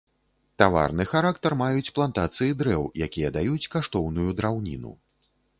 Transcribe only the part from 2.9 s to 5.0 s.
якія даюць каштоўную драўніну.